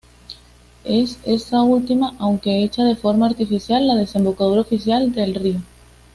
Es 0.83 1.19
esta 1.25 1.61
última, 1.61 2.15
aunque 2.17 2.63
hecha 2.63 2.83
de 2.83 2.95
forma 2.95 3.27
artificial, 3.27 3.85
la 3.87 3.93
desembocadura 3.93 4.61
oficial 4.61 5.11
del 5.13 5.35
río. 5.35 5.61